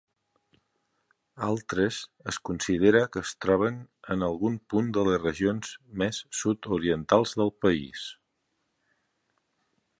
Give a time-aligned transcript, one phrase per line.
[1.47, 1.99] Altres
[2.33, 3.77] es considera que es troben
[4.15, 8.11] en algun punt de les regions més sud-orientals del país.